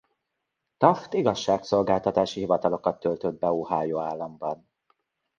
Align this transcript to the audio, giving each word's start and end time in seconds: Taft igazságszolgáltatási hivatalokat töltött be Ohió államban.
Taft 0.77 1.13
igazságszolgáltatási 1.13 2.39
hivatalokat 2.39 2.99
töltött 2.99 3.39
be 3.39 3.47
Ohió 3.51 3.99
államban. 3.99 4.67